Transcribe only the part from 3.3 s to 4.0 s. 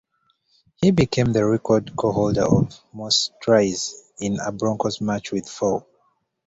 tries